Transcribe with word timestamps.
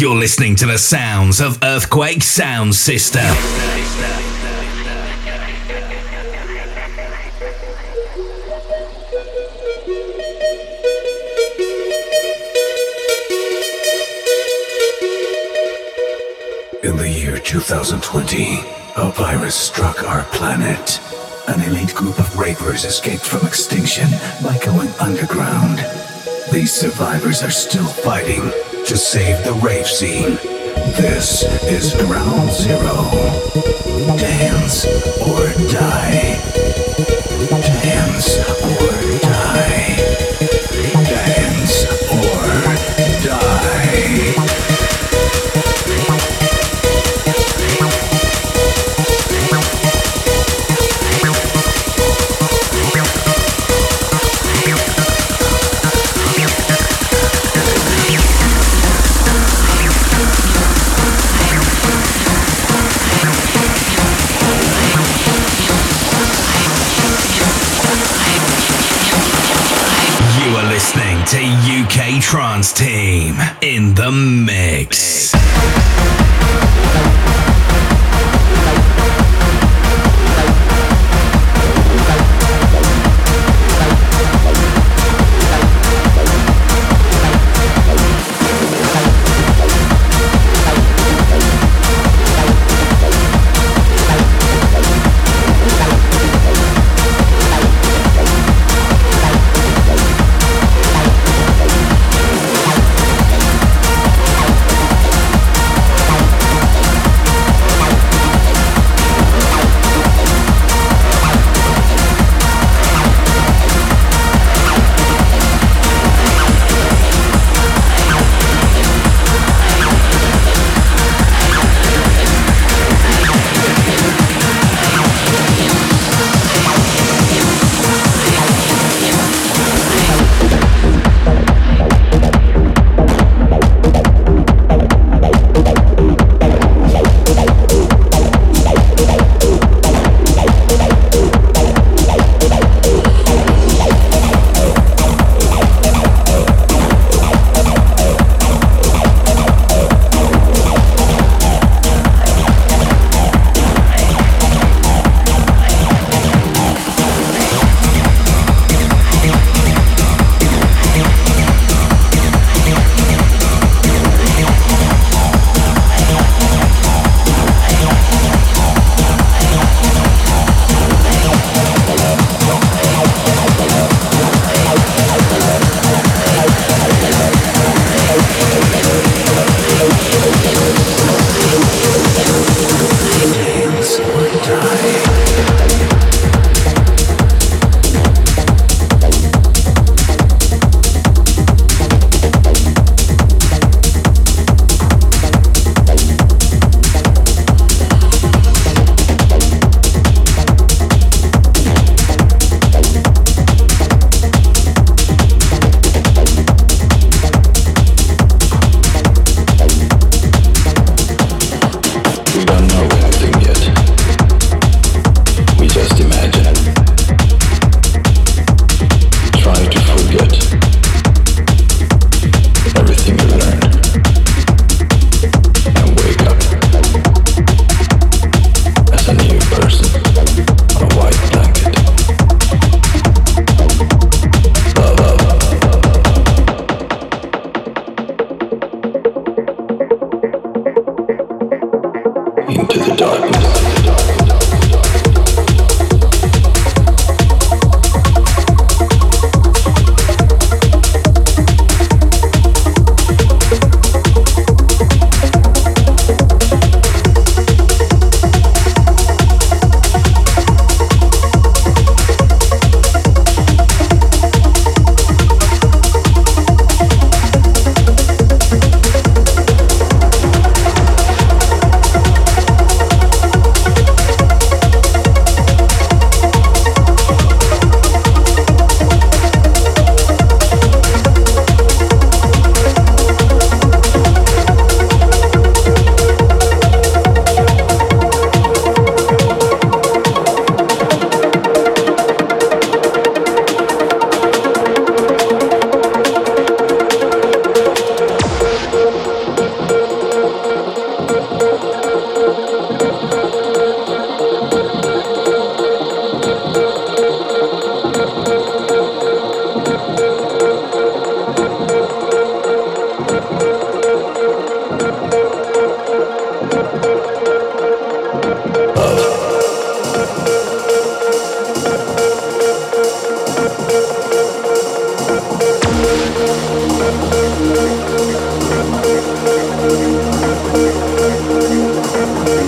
You're 0.00 0.16
listening 0.16 0.56
to 0.56 0.64
the 0.64 0.78
sounds 0.78 1.42
of 1.42 1.62
Earthquake 1.62 2.22
Sound 2.22 2.74
System. 2.74 3.20
In 16.82 16.96
the 16.96 17.06
year 17.06 17.38
2020, 17.38 18.60
a 18.96 19.10
virus 19.10 19.54
struck 19.54 20.02
our 20.04 20.22
planet. 20.32 20.98
An 21.46 21.60
elite 21.68 21.94
group 21.94 22.18
of 22.18 22.38
rapers 22.38 22.86
escaped 22.86 23.26
from 23.26 23.46
extinction 23.46 24.08
by 24.42 24.58
going 24.64 24.88
underground. 24.98 25.84
These 26.50 26.72
survivors 26.72 27.42
are 27.42 27.50
still 27.50 27.84
fighting 27.86 28.50
to 28.90 28.96
save 28.96 29.44
the 29.44 29.52
rave 29.64 29.86
scene. 29.86 30.34
This 30.98 31.44
is 31.62 31.94
Ground 32.06 32.50
Zero. 32.50 33.08
Dance 34.18 34.84
or 35.20 35.46
die. 35.70 36.34
Dance 37.84 38.59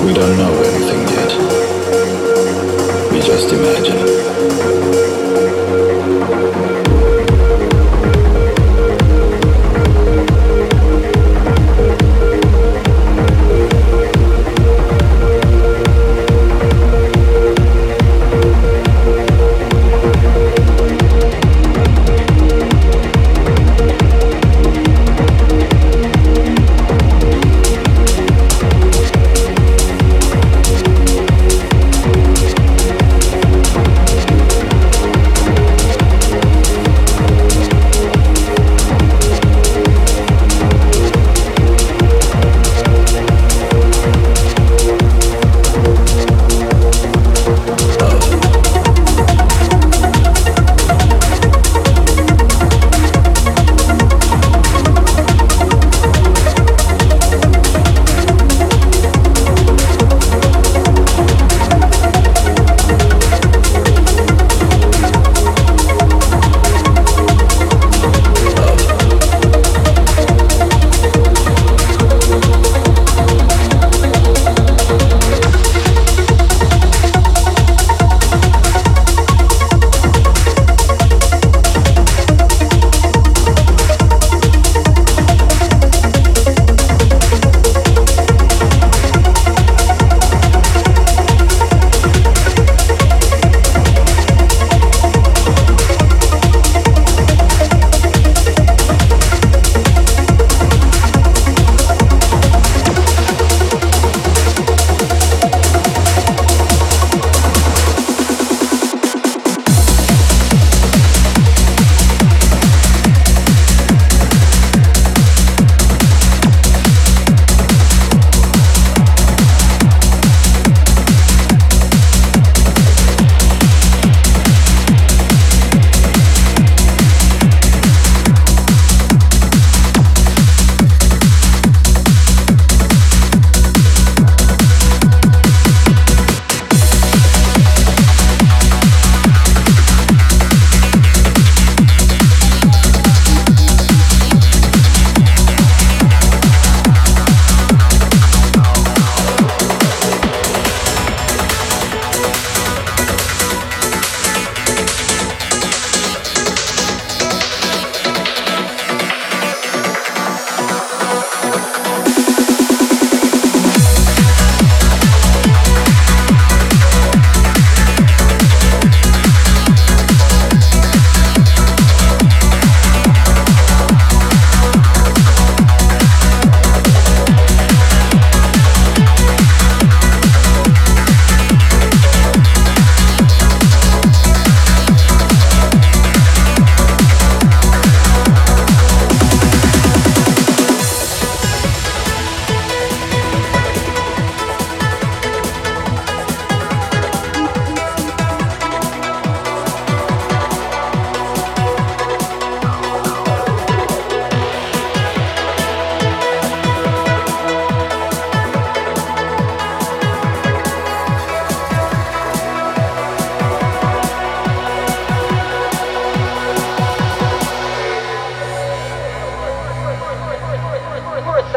we 0.04 0.12
don't 0.12 0.36
know 0.36 0.62
it. 0.62 0.71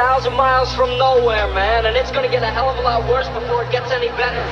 Thousand 0.06 0.36
miles 0.36 0.72
from 0.76 1.00
nowhere, 1.00 1.52
man, 1.56 1.88
and 1.88 1.98
it's 1.98 2.12
gonna 2.12 2.30
get 2.30 2.44
a 2.44 2.46
hell 2.46 2.70
of 2.70 2.78
a 2.78 2.82
lot 2.82 3.10
worse 3.10 3.28
before 3.30 3.64
it 3.64 3.72
gets 3.72 3.90
any 3.92 4.10
better. 4.10 4.46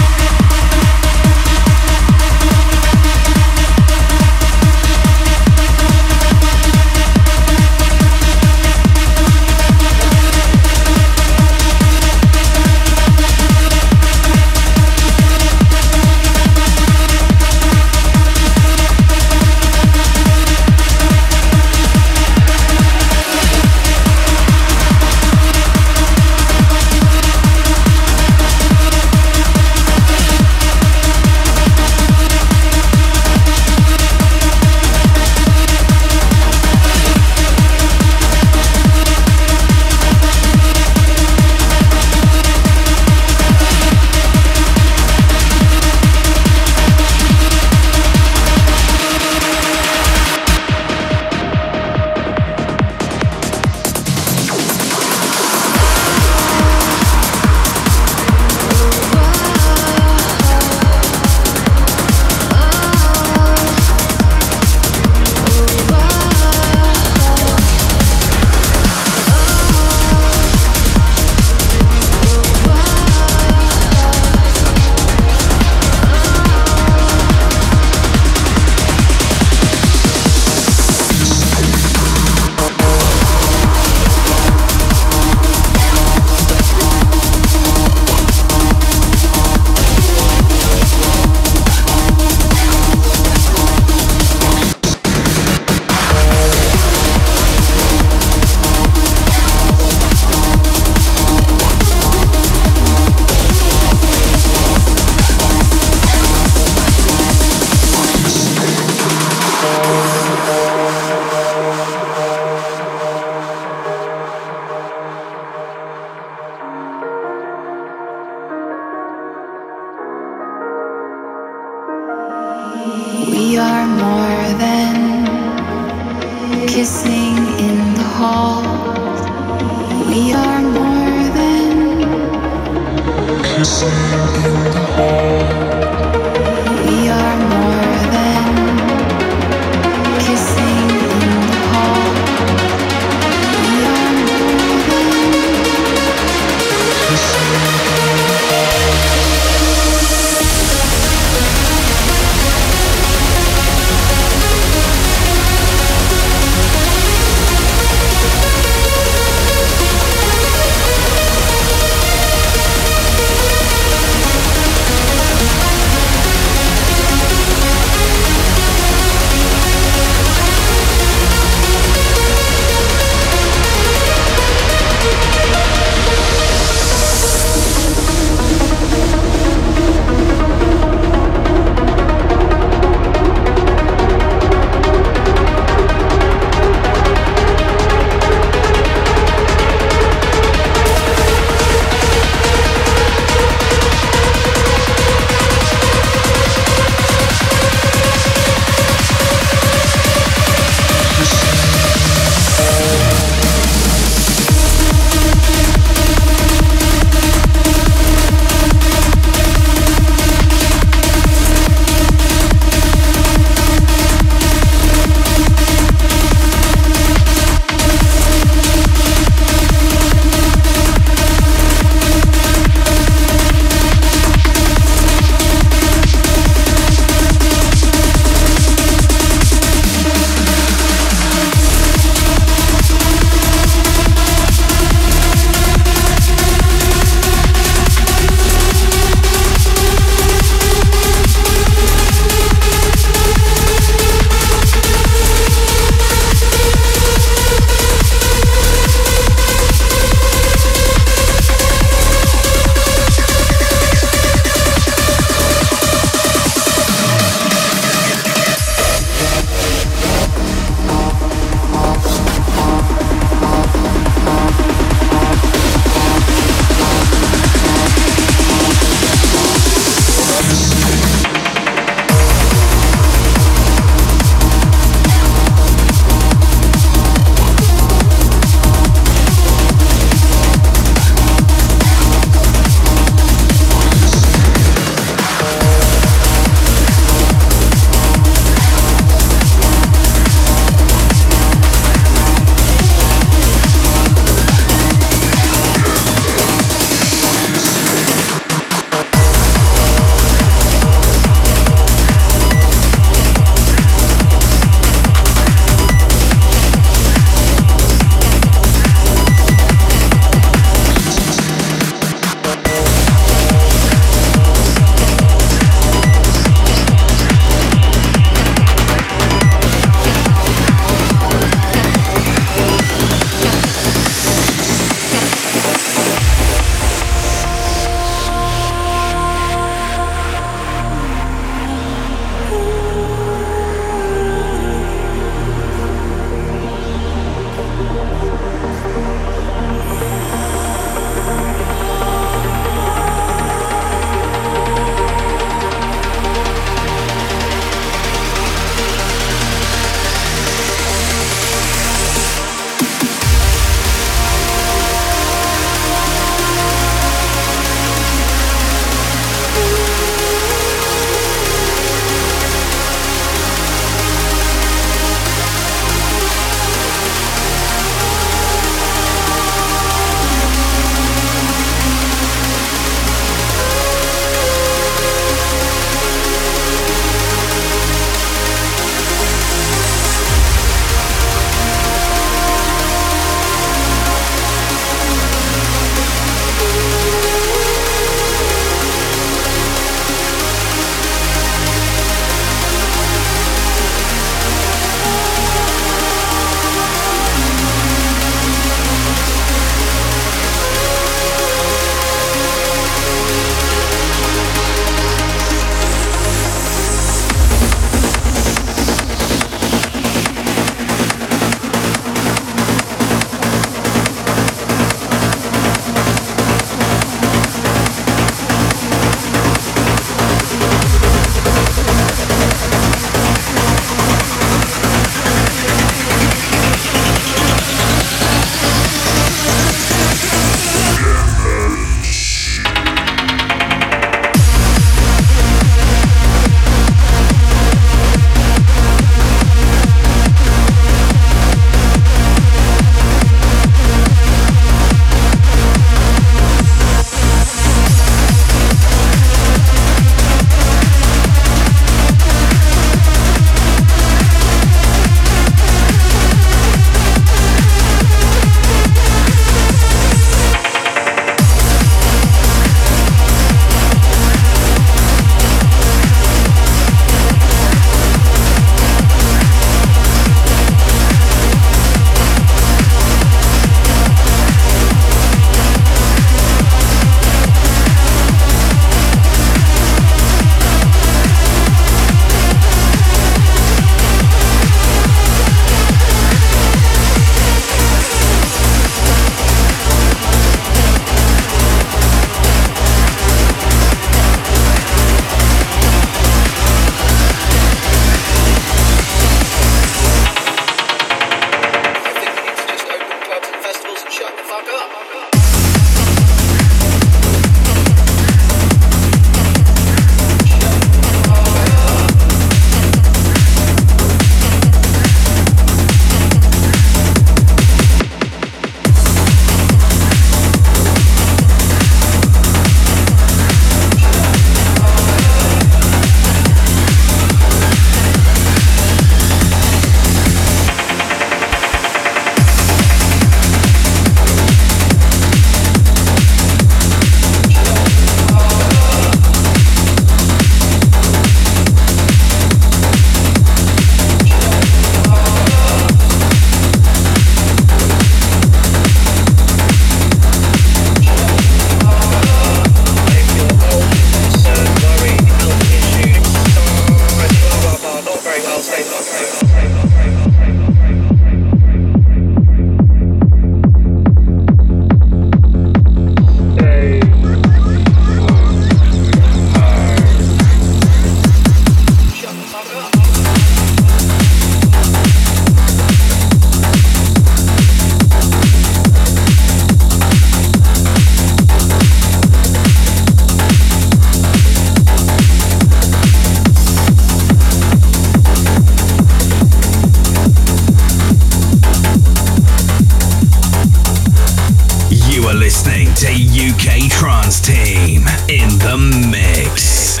UK 596.32 596.88
Trance 596.88 597.42
Team 597.42 598.08
in 598.24 598.48
the 598.56 598.80
mix. 599.12 600.00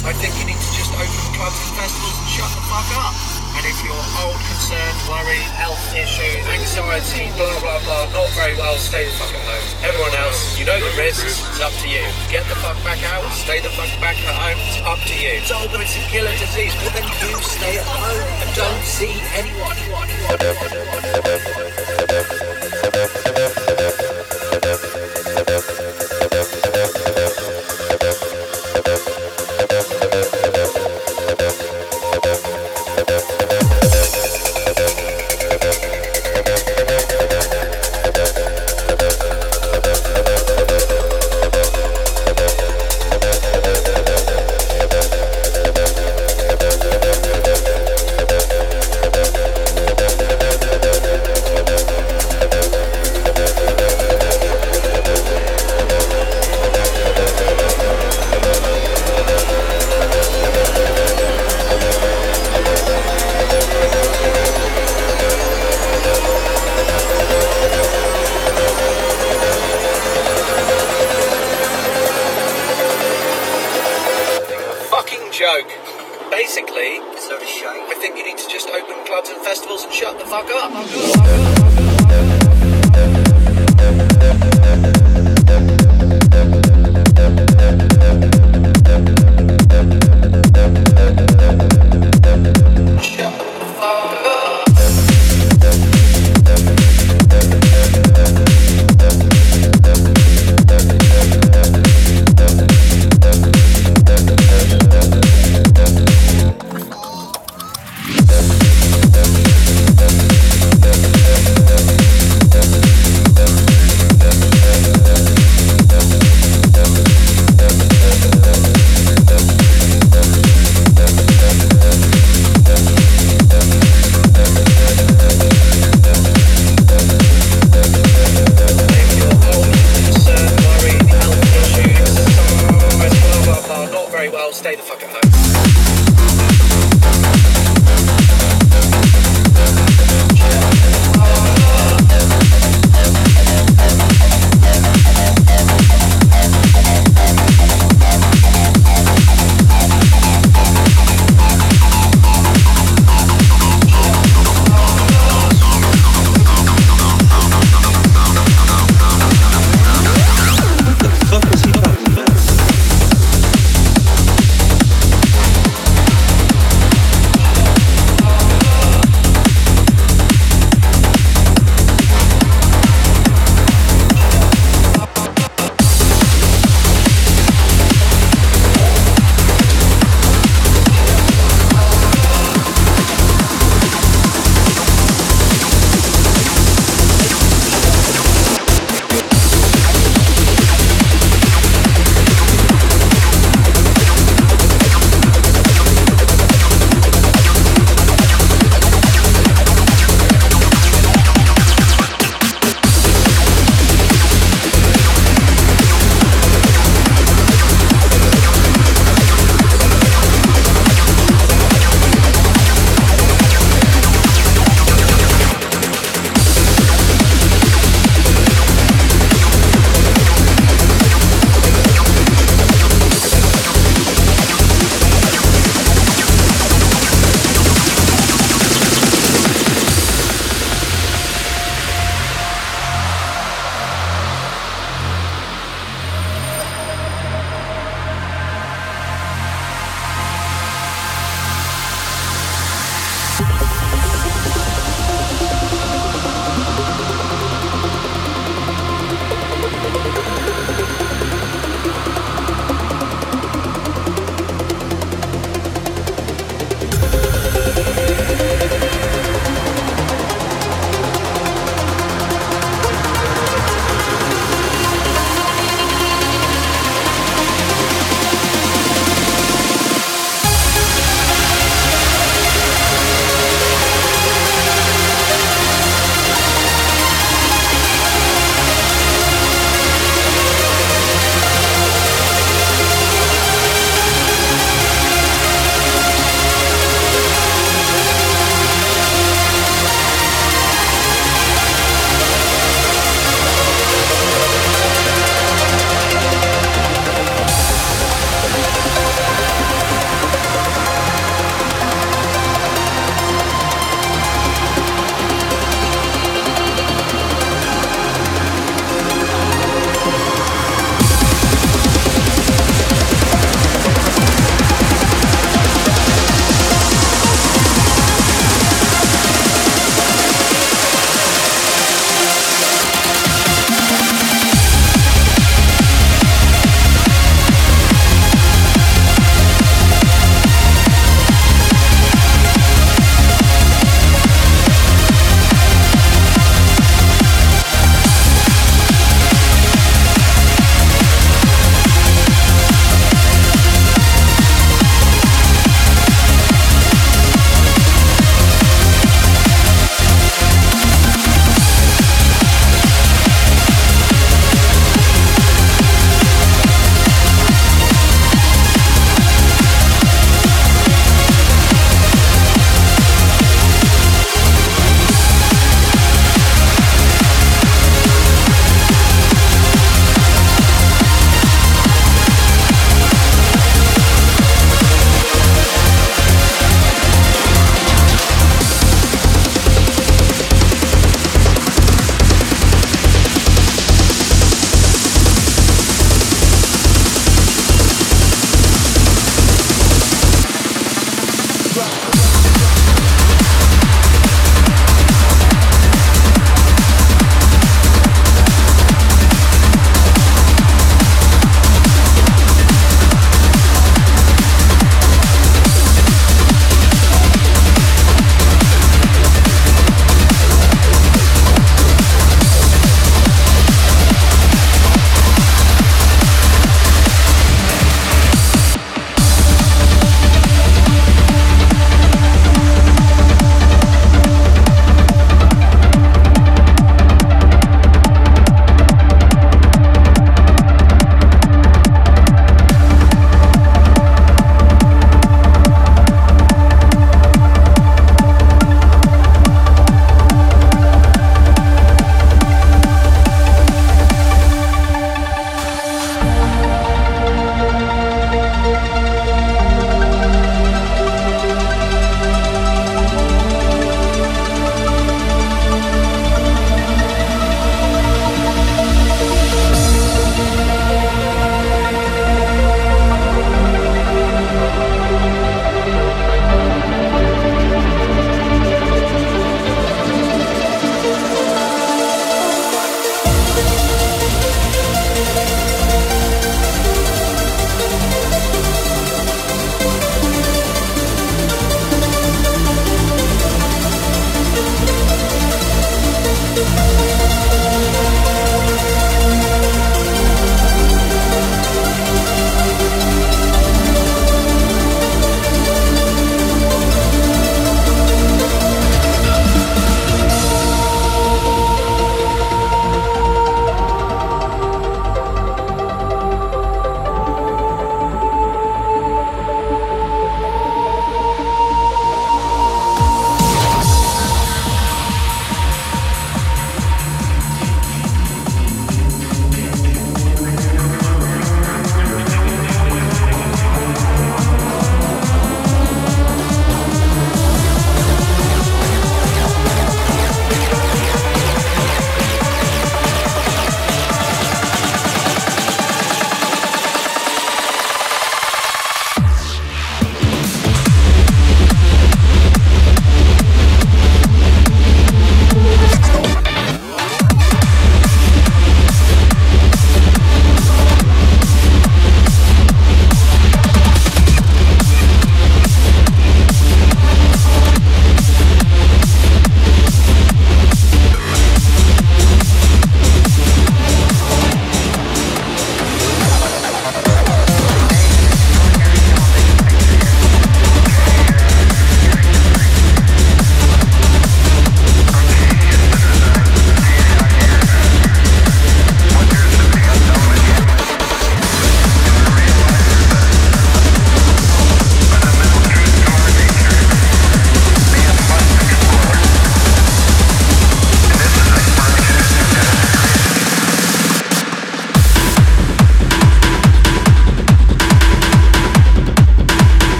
I 0.00 0.16
think 0.16 0.32
you 0.40 0.48
need 0.48 0.56
to 0.56 0.70
just 0.72 0.88
open 0.96 1.12
clubs 1.36 1.60
and 1.60 1.76
festivals 1.76 2.16
and 2.16 2.28
shut 2.32 2.48
the 2.56 2.64
fuck 2.72 2.88
up. 3.04 3.12
And 3.60 3.68
if 3.68 3.76
you're 3.84 4.06
old, 4.24 4.40
concerned, 4.48 4.96
worried, 5.04 5.44
health 5.60 5.92
issues, 5.92 6.40
anxiety, 6.48 7.28
blah 7.36 7.52
blah 7.60 7.84
blah, 7.84 8.08
not 8.16 8.32
very 8.32 8.56
well, 8.56 8.80
stay 8.80 9.04
the 9.04 9.12
fuck 9.12 9.28
at 9.28 9.44
home. 9.44 9.84
Everyone 9.84 10.09
you 10.60 10.66
know 10.66 10.78
the 10.78 10.92
risks, 11.00 11.40
it's 11.40 11.60
up 11.60 11.72
to 11.80 11.88
you. 11.88 12.04
Get 12.28 12.44
the 12.44 12.54
fuck 12.56 12.76
back 12.84 13.02
out, 13.04 13.24
stay 13.32 13.60
the 13.60 13.70
fuck 13.70 13.88
back 13.98 14.16
at 14.28 14.34
home, 14.36 14.60
it's 14.68 14.76
up 14.84 15.00
to 15.08 15.14
you. 15.16 15.40
It's 15.40 15.50
old, 15.50 15.72
but 15.72 15.80
it's 15.80 15.96
a 15.96 16.00
killer 16.12 16.36
disease. 16.36 16.74
but 16.84 16.92
then 16.92 17.08
you 17.08 17.40
stay 17.40 17.78
at 17.78 17.86
home 17.88 18.20
and 18.44 18.54
don't 18.54 18.84
see 18.84 19.16
anyone. 19.32 19.76
fucking 22.92 23.29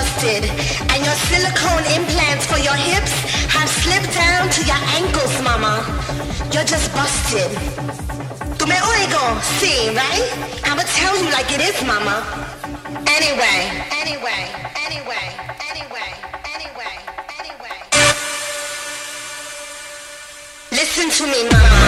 busted. 0.00 0.44
And 0.92 1.00
your 1.04 1.18
silicone 1.28 1.84
implants 1.98 2.44
for 2.46 2.58
your 2.58 2.78
hips 2.88 3.12
have 3.56 3.68
slipped 3.68 4.12
down 4.14 4.48
to 4.56 4.60
your 4.64 4.80
ankles, 4.98 5.34
mama. 5.44 5.74
You're 6.52 6.68
just 6.74 6.88
busted. 6.96 7.50
Tu 8.58 8.64
me 8.70 8.76
oh, 8.80 8.92
oigo? 8.92 9.24
see, 9.58 9.80
right? 10.02 10.28
I'ma 10.68 10.84
tell 10.98 11.14
you 11.20 11.28
like 11.36 11.50
it 11.56 11.60
is, 11.68 11.78
mama. 11.92 12.16
Anyway, 13.16 13.60
anyway, 14.00 14.42
anyway, 14.86 15.26
anyway, 15.70 16.10
anyway, 16.54 16.94
anyway. 17.38 17.78
Listen 20.78 21.08
to 21.18 21.24
me, 21.32 21.40
mama. 21.52 21.79